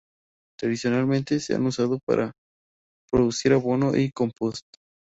[0.59, 2.31] Tradicionalmente se han usado para
[3.11, 4.63] producir abono y compost.